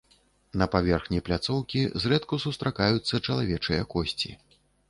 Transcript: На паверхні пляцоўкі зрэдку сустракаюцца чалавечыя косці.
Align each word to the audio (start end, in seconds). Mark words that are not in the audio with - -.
На 0.61 0.67
паверхні 0.75 1.19
пляцоўкі 1.27 1.83
зрэдку 2.05 2.41
сустракаюцца 2.47 3.21
чалавечыя 3.27 3.81
косці. 3.93 4.31